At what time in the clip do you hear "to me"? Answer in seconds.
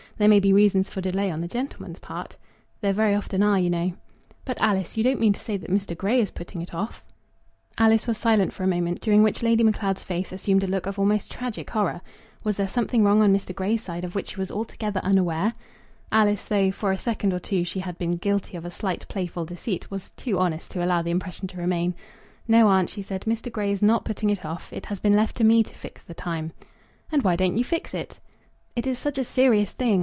25.37-25.63